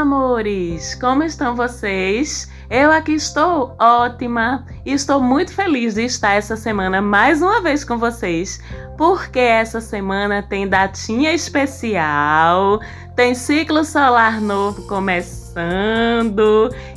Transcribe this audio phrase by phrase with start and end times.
[0.00, 0.94] Amores!
[0.94, 2.50] Como estão vocês?
[2.70, 7.84] Eu aqui estou ótima e estou muito feliz de estar essa semana mais uma vez
[7.84, 8.62] com vocês,
[8.96, 12.80] porque essa semana tem datinha especial,
[13.14, 15.39] tem ciclo solar novo começando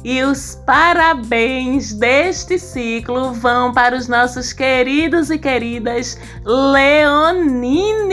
[0.04, 8.08] e os parabéns deste ciclo vão para os nossos queridos e queridas leonines,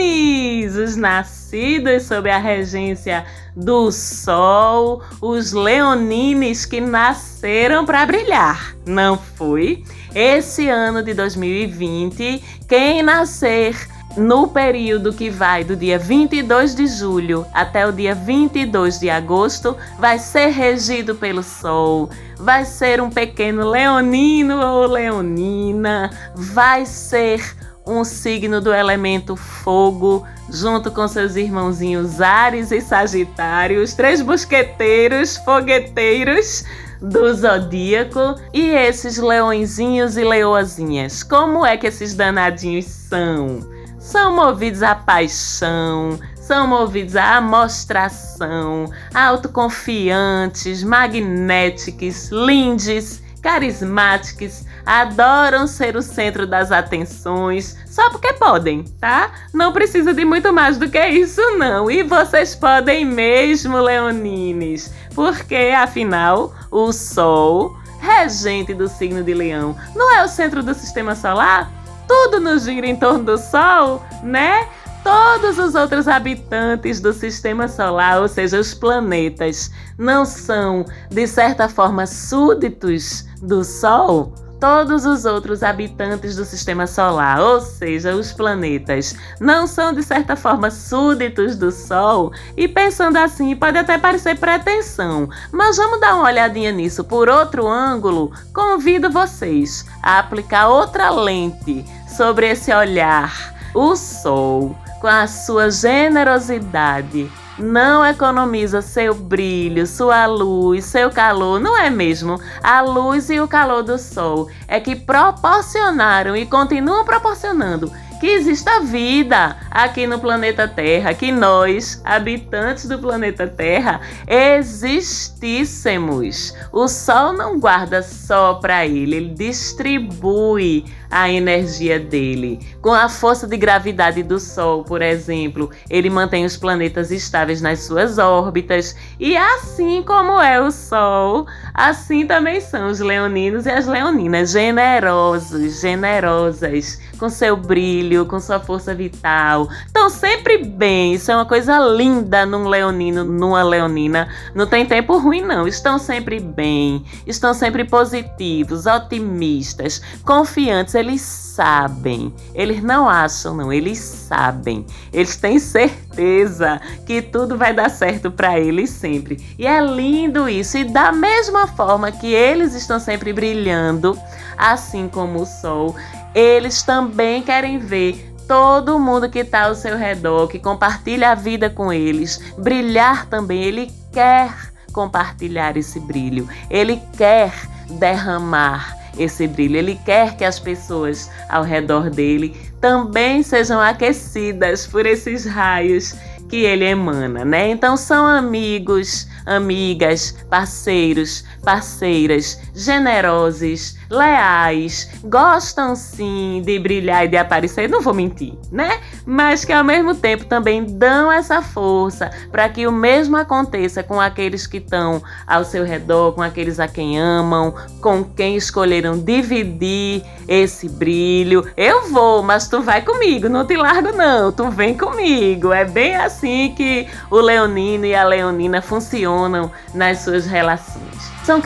[0.75, 8.75] os nascidos sob a regência do sol, os leonines que nasceram para brilhar.
[8.85, 9.83] Não foi?
[10.15, 13.75] Esse ano de 2020, quem nascer
[14.17, 19.75] no período que vai do dia 22 de julho até o dia 22 de agosto,
[19.97, 28.03] vai ser regido pelo Sol, vai ser um pequeno leonino ou leonina, vai ser um
[28.03, 36.63] signo do elemento fogo, junto com seus irmãozinhos Ares e Sagitário, os três mosqueteiros, fogueteiros
[37.01, 41.23] do zodíaco e esses leõezinhos e leoazinhas.
[41.23, 43.70] Como é que esses danadinhos são?
[44.01, 56.01] São movidos à paixão, são movidos à amostração, autoconfiantes, magnéticos, lindes, carismáticos, adoram ser o
[56.01, 59.31] centro das atenções, só porque podem, tá?
[59.53, 61.89] Não precisa de muito mais do que isso, não.
[61.89, 70.11] E vocês podem mesmo, Leonines, porque afinal, o Sol, regente do signo de Leão, não
[70.11, 71.80] é o centro do sistema solar?
[72.11, 74.67] Tudo nos gira em torno do Sol, né?
[75.01, 81.69] Todos os outros habitantes do sistema solar, ou seja, os planetas, não são, de certa
[81.69, 84.35] forma, súditos do Sol?
[84.61, 90.35] Todos os outros habitantes do sistema solar, ou seja, os planetas, não são de certa
[90.35, 92.31] forma súditos do Sol?
[92.55, 97.67] E pensando assim, pode até parecer pretensão, mas vamos dar uma olhadinha nisso por outro
[97.67, 98.31] ângulo.
[98.53, 103.55] Convido vocês a aplicar outra lente sobre esse olhar.
[103.73, 111.77] O Sol, com a sua generosidade, não economiza seu brilho, sua luz, seu calor, não
[111.77, 112.39] é mesmo?
[112.63, 117.91] A luz e o calor do sol é que proporcionaram e continuam proporcionando
[118.21, 126.53] que exista vida aqui no planeta Terra, que nós, habitantes do planeta Terra, existíssemos.
[126.71, 132.59] O Sol não guarda só para ele, ele distribui a energia dele.
[132.81, 137.83] Com a força de gravidade do Sol, por exemplo, ele mantém os planetas estáveis nas
[137.83, 138.95] suas órbitas.
[139.19, 145.81] E assim como é o Sol, assim também são os leoninos e as leoninas, generosos,
[145.81, 149.69] generosas, com seu brilho com sua força vital.
[149.85, 151.13] Estão sempre bem.
[151.13, 154.29] Isso é uma coisa linda num leonino, numa leonina.
[154.55, 155.67] Não tem tempo ruim, não.
[155.67, 157.03] Estão sempre bem.
[157.27, 160.95] Estão sempre positivos, otimistas, confiantes.
[161.01, 162.33] Eles sabem.
[162.53, 163.73] Eles não acham, não.
[163.73, 164.85] Eles sabem.
[165.11, 169.37] Eles têm certeza que tudo vai dar certo para eles sempre.
[169.57, 170.77] E é lindo isso.
[170.77, 174.17] E da mesma forma que eles estão sempre brilhando,
[174.57, 175.95] assim como o sol,
[176.33, 181.69] eles também querem ver todo mundo que está ao seu redor, que compartilha a vida
[181.69, 183.63] com eles, brilhar também.
[183.63, 184.53] Ele quer
[184.93, 187.53] compartilhar esse brilho, ele quer
[187.91, 195.05] derramar esse brilho, ele quer que as pessoas ao redor dele também sejam aquecidas por
[195.05, 196.15] esses raios
[196.49, 197.69] que ele emana, né?
[197.69, 207.89] Então são amigos, amigas, parceiros, parceiras, generosos, leais, gostam sim de brilhar e de aparecer,
[207.89, 208.99] não vou mentir, né?
[209.25, 214.19] Mas que ao mesmo tempo também dão essa força para que o mesmo aconteça com
[214.19, 220.23] aqueles que estão ao seu redor, com aqueles a quem amam, com quem escolheram dividir
[220.47, 221.65] esse brilho.
[221.77, 225.71] Eu vou, mas tu vai comigo, não te largo não, tu vem comigo.
[225.71, 231.31] É bem assim que o leonino e a leonina funcionam nas suas relações.
[231.45, 231.61] São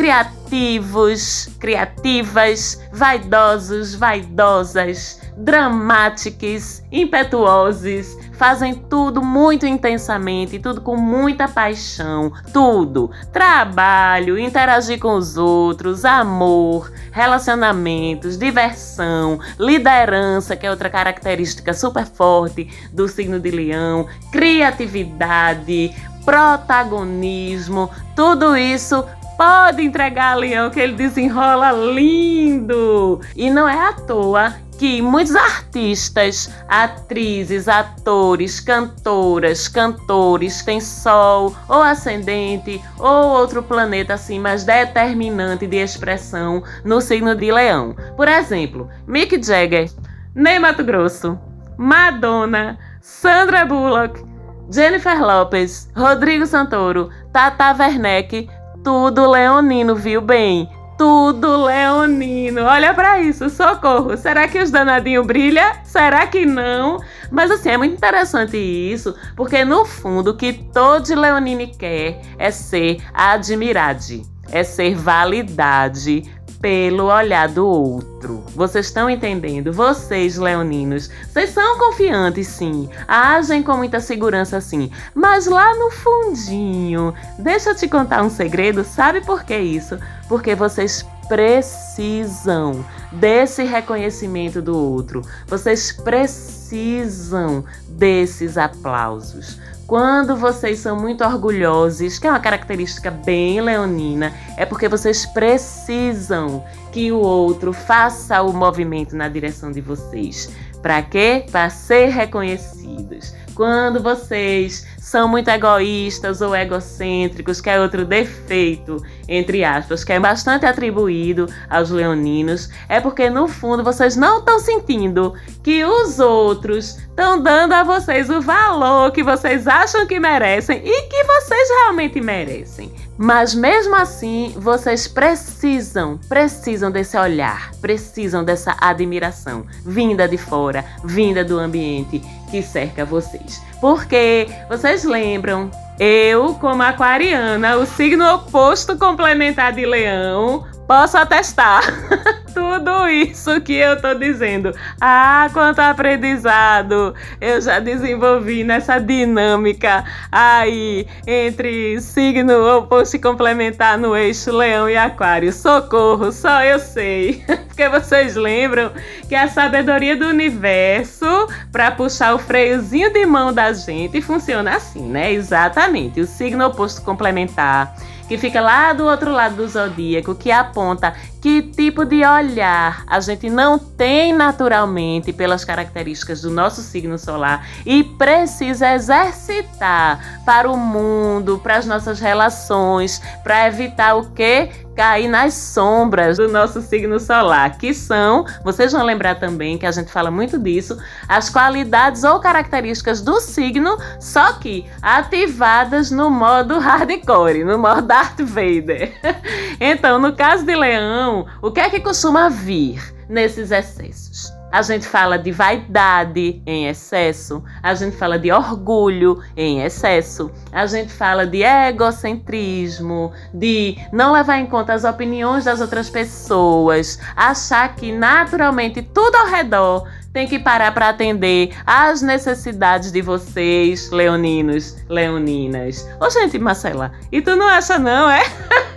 [0.55, 13.11] criativos, criativas, vaidosos, vaidosas, dramáticos, impetuosos, fazem tudo muito intensamente, tudo com muita paixão, tudo.
[13.33, 22.69] Trabalho, interagir com os outros, amor, relacionamentos, diversão, liderança, que é outra característica super forte
[22.93, 25.93] do signo de Leão, criatividade,
[26.23, 29.05] protagonismo, tudo isso
[29.37, 33.19] Pode entregar, Leão, que ele desenrola lindo.
[33.35, 41.81] E não é à toa que muitos artistas, atrizes, atores, cantoras, cantores têm Sol ou
[41.81, 47.95] ascendente ou outro planeta assim mais determinante de expressão no signo de Leão.
[48.17, 49.89] Por exemplo, Mick Jagger,
[50.33, 51.39] Ney Mato Grosso,
[51.77, 54.23] Madonna, Sandra Bullock,
[54.69, 58.49] Jennifer Lopez, Rodrigo Santoro, Tata Werneck,
[58.85, 60.69] tudo leonino, viu bem?
[60.97, 62.61] tudo leonino.
[62.61, 64.15] Olha para isso, socorro.
[64.15, 65.73] Será que os danadinhos brilham?
[65.83, 66.99] Será que não?
[67.29, 72.49] Mas assim, é muito interessante isso, porque no fundo o que todo leonino quer é
[72.49, 74.21] ser admirado,
[74.51, 76.23] é ser validade
[76.65, 78.43] pelo olhar do outro.
[78.55, 79.71] Vocês estão entendendo?
[79.71, 82.89] Vocês, leoninos, vocês são confiantes, sim.
[83.07, 84.89] Agem com muita segurança, sim.
[85.13, 88.83] Mas lá no fundinho, deixa eu te contar um segredo.
[88.83, 89.99] Sabe por que isso?
[90.27, 95.21] Porque vocês precisam desse reconhecimento do outro.
[95.47, 99.59] Vocês precisam desses aplausos.
[99.87, 106.63] Quando vocês são muito orgulhosos, que é uma característica bem leonina, é porque vocês precisam
[106.91, 110.49] que o outro faça o movimento na direção de vocês.
[110.81, 111.45] Para quê?
[111.51, 113.33] Para ser reconhecidos.
[113.55, 120.19] Quando vocês são muito egoístas ou egocêntricos, que é outro defeito, entre aspas, que é
[120.19, 126.97] bastante atribuído aos leoninos, é porque no fundo vocês não estão sentindo que os outros
[126.97, 132.19] estão dando a vocês o valor que vocês acham que merecem e que vocês realmente
[132.19, 132.93] merecem.
[133.17, 141.45] Mas mesmo assim, vocês precisam, precisam desse olhar, precisam dessa admiração vinda de fora, vinda
[141.45, 143.61] do ambiente que cerca vocês.
[143.81, 145.69] Porque vocês lembram,
[145.99, 151.83] eu, como aquariana, o signo oposto complementar de leão, posso atestar
[152.55, 154.73] tudo isso que eu tô dizendo.
[155.01, 164.15] Ah, quanto aprendizado eu já desenvolvi nessa dinâmica aí entre signo oposto e complementar no
[164.15, 165.51] eixo leão e aquário.
[165.51, 167.43] Socorro, só eu sei.
[167.67, 168.93] Porque vocês lembram
[169.27, 171.25] que a sabedoria do universo
[171.73, 175.33] para puxar o freiozinho de mão da gente funciona assim, né?
[175.33, 176.21] Exatamente.
[176.21, 177.93] O signo oposto complementar
[178.27, 183.19] que fica lá do outro lado do zodíaco, que aponta que tipo de olhar a
[183.19, 190.77] gente não tem naturalmente pelas características do nosso signo solar e precisa exercitar para o
[190.77, 194.69] mundo, para as nossas relações, para evitar o que?
[194.95, 199.91] Cair nas sombras do nosso signo solar, que são, vocês vão lembrar também que a
[199.91, 206.79] gente fala muito disso, as qualidades ou características do signo, só que ativadas no modo
[206.79, 209.13] hardcore, no modo Darth Vader.
[209.77, 214.53] Então, no caso de Leão, o que é que costuma vir nesses excessos?
[214.71, 220.85] A gente fala de vaidade em excesso, a gente fala de orgulho em excesso, a
[220.85, 227.95] gente fala de egocentrismo, de não levar em conta as opiniões das outras pessoas, achar
[227.95, 234.97] que naturalmente tudo ao redor tem que parar para atender às necessidades de vocês, leoninos,
[235.07, 236.05] leoninas.
[236.19, 238.43] Ô, gente, Marcela, e tu não acha não, é?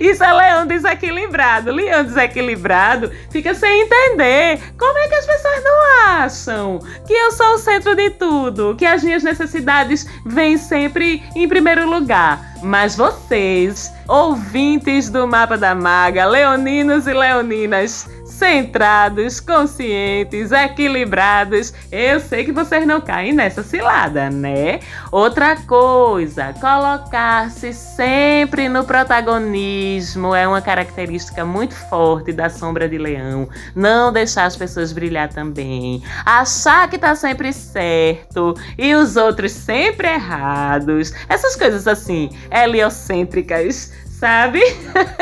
[0.00, 1.72] Isso é leão desequilibrado.
[1.72, 4.60] Leão desequilibrado fica sem entender.
[4.78, 8.74] Como é que as pessoas não acham que eu sou o centro de tudo?
[8.76, 12.54] Que as minhas necessidades vêm sempre em primeiro lugar.
[12.62, 21.72] Mas vocês, ouvintes do Mapa da Maga, leoninos e leoninas, centrados, conscientes, equilibrados.
[21.90, 24.80] Eu sei que vocês não caem nessa cilada, né?
[25.10, 33.48] Outra coisa, colocar-se sempre no protagonismo é uma característica muito forte da sombra de leão.
[33.74, 36.02] Não deixar as pessoas brilhar também.
[36.26, 41.12] Achar que tá sempre certo e os outros sempre errados.
[41.28, 43.92] Essas coisas assim, heliocêntricas
[44.24, 44.62] sabe?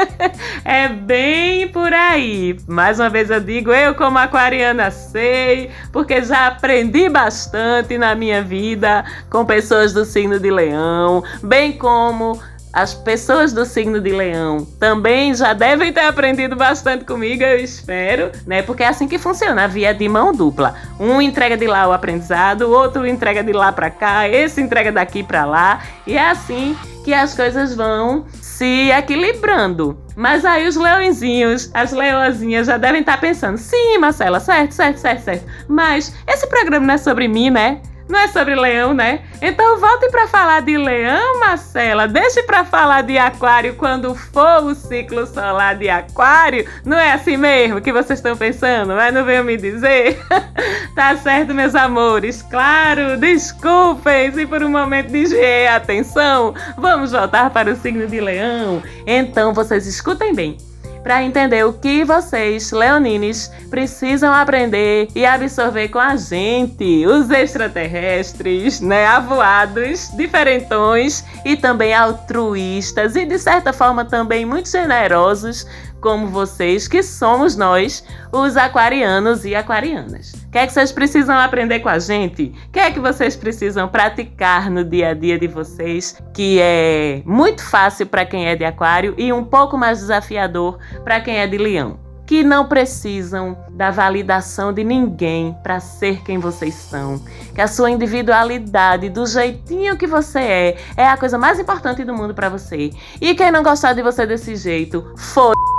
[0.65, 2.57] é bem por aí.
[2.69, 8.45] Mais uma vez eu digo, eu como aquariana sei, porque já aprendi bastante na minha
[8.45, 12.41] vida com pessoas do signo de Leão, bem como
[12.73, 18.31] as pessoas do signo de Leão também já devem ter aprendido bastante comigo, eu espero,
[18.47, 18.63] né?
[18.63, 20.77] Porque é assim que funciona, via de mão dupla.
[20.99, 24.93] Um entrega de lá o aprendizado, o outro entrega de lá para cá, esse entrega
[24.93, 28.25] daqui para lá, e é assim que as coisas vão
[28.63, 29.99] se equilibrando.
[30.15, 35.19] Mas aí os leõezinhos, as leoazinhas já devem estar pensando: sim, Marcela, certo, certo, certo,
[35.19, 35.45] certo.
[35.67, 37.81] Mas esse programa não é sobre mim, né?
[38.09, 39.21] Não é sobre leão, né?
[39.41, 42.07] Então volte para falar de leão, Marcela.
[42.07, 46.69] Deixe para falar de aquário quando for o ciclo solar de aquário.
[46.85, 48.95] Não é assim mesmo que vocês estão pensando?
[48.95, 50.19] Mas não venham me dizer.
[50.95, 52.43] tá certo, meus amores.
[52.43, 56.55] Claro, desculpem se por um momento desviei a atenção.
[56.77, 58.83] Vamos voltar para o signo de leão.
[59.07, 60.57] Então vocês escutem bem
[61.03, 68.81] para entender o que vocês, leonines, precisam aprender e absorver com a gente, os extraterrestres,
[68.81, 75.67] né, avoados, diferentões e também altruístas e de certa forma também muito generosos
[76.03, 80.33] como vocês, que somos nós, os aquarianos e aquarianas.
[80.33, 82.53] O que é que vocês precisam aprender com a gente?
[82.67, 87.23] O que é que vocês precisam praticar no dia a dia de vocês, que é
[87.25, 91.47] muito fácil para quem é de aquário e um pouco mais desafiador para quem é
[91.47, 91.99] de leão?
[92.25, 97.21] que não precisam da validação de ninguém para ser quem vocês são.
[97.55, 102.15] Que a sua individualidade, do jeitinho que você é, é a coisa mais importante do
[102.15, 102.91] mundo para você.
[103.21, 105.72] E quem não gostar de você desse jeito, foda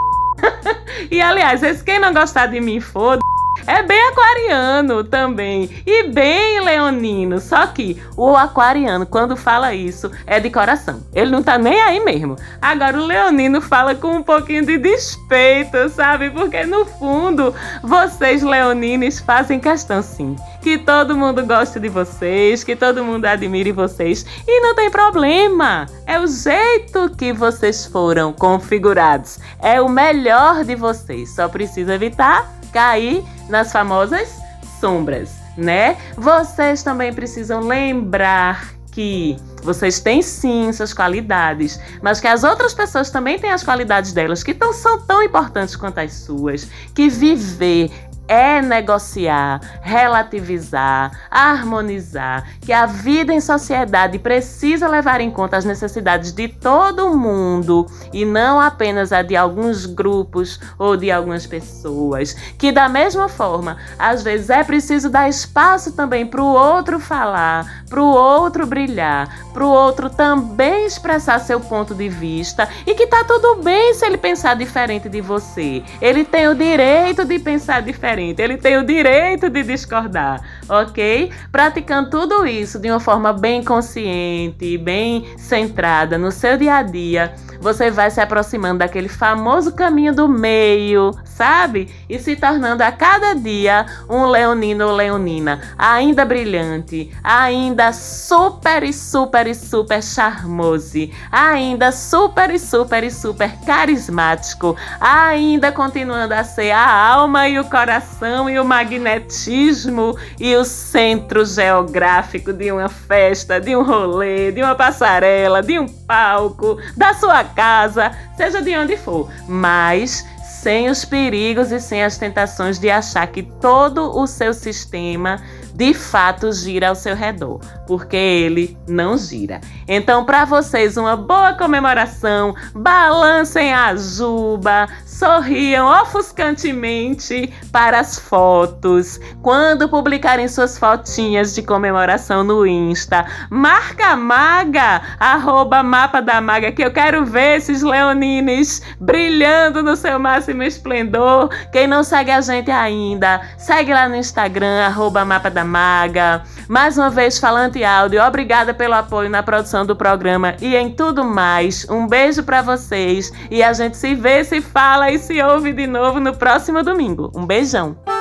[1.12, 3.22] e aliás, quem não gostar de mim, foda
[3.66, 7.40] é bem aquariano também e bem leonino.
[7.40, 11.02] Só que o aquariano, quando fala isso, é de coração.
[11.14, 12.36] Ele não tá nem aí mesmo.
[12.62, 16.30] Agora o leonino fala com um pouquinho de despeito, sabe?
[16.30, 22.74] Porque no fundo, vocês leoninos fazem questão sim que todo mundo goste de vocês, que
[22.74, 25.88] todo mundo admire vocês e não tem problema.
[26.08, 29.40] É o jeito que vocês foram configurados.
[29.62, 31.36] É o melhor de vocês.
[31.36, 34.38] Só precisa evitar cair nas famosas
[34.82, 35.96] sombras, né?
[36.18, 43.10] Vocês também precisam lembrar que vocês têm sim suas qualidades, mas que as outras pessoas
[43.10, 47.92] também têm as qualidades delas, que tão, são tão importantes quanto as suas, que viver
[48.28, 56.32] é negociar, relativizar, harmonizar, que a vida em sociedade precisa levar em conta as necessidades
[56.32, 62.34] de todo mundo e não apenas a de alguns grupos ou de algumas pessoas.
[62.58, 67.84] Que da mesma forma, às vezes é preciso dar espaço também para o outro falar,
[67.90, 73.08] para o outro brilhar, para o outro também expressar seu ponto de vista e que
[73.08, 75.84] tá tudo bem se ele pensar diferente de você.
[76.02, 81.32] Ele tem o direito de pensar diferente diferente, ele tem o direito de discordar, ok?
[81.52, 87.34] Praticando tudo isso de uma forma bem consciente, bem centrada no seu dia a dia,
[87.64, 91.90] você vai se aproximando daquele famoso caminho do meio, sabe?
[92.10, 98.92] E se tornando a cada dia um leonino ou leonina ainda brilhante, ainda super e
[98.92, 100.84] super e super charmoso,
[101.32, 107.64] ainda super e super e super carismático, ainda continuando a ser a alma e o
[107.64, 114.62] coração e o magnetismo e o centro geográfico de uma festa, de um rolê, de
[114.62, 121.04] uma passarela, de um palco, da sua casa, seja de onde for, mas sem os
[121.04, 125.42] perigos e sem as tentações de achar que todo o seu sistema
[125.74, 129.60] de fato gira ao seu redor, porque ele não gira.
[129.88, 139.20] Então, para vocês, uma boa comemoração, balancem a juba, sorriam ofuscantemente para as fotos.
[139.42, 146.72] Quando publicarem suas fotinhas de comemoração no Insta, marca a maga, arroba mapa da maga,
[146.72, 151.50] que eu quero ver esses leonines brilhando no seu máximo esplendor.
[151.72, 156.44] Quem não segue a gente ainda, segue lá no Instagram, arroba mapa da maga.
[156.68, 161.24] Mais uma vez, Falante Áudio, obrigada pelo apoio na produção do programa e em tudo
[161.24, 161.88] mais.
[161.90, 165.88] Um beijo para vocês e a gente se vê, se fala e se ouve de
[165.88, 167.32] novo no próximo domingo.
[167.36, 168.13] Um beijão!